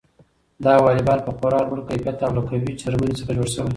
دا 0.63 0.73
واليبال 0.83 1.19
په 1.23 1.31
خورا 1.37 1.59
لوړ 1.67 1.79
کیفیت 1.89 2.17
او 2.25 2.31
له 2.37 2.41
قوي 2.49 2.71
څرمنې 2.81 3.15
څخه 3.19 3.31
جوړ 3.37 3.47
شوی. 3.55 3.69